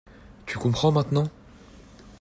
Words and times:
Tu 0.47 0.57
comprends, 0.57 0.91
maintenant? 0.91 1.29